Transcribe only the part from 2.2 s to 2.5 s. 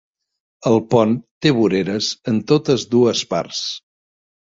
en